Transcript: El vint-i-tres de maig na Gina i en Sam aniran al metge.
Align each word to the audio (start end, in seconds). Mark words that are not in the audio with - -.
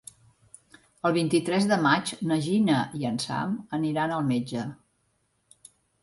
El 1.09 1.11
vint-i-tres 1.17 1.67
de 1.71 1.75
maig 1.83 2.13
na 2.31 2.37
Gina 2.45 2.77
i 3.01 3.05
en 3.09 3.19
Sam 3.25 3.53
aniran 3.79 4.13
al 4.15 4.25
metge. 4.31 4.65